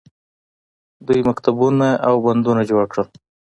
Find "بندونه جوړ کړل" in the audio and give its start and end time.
2.25-3.07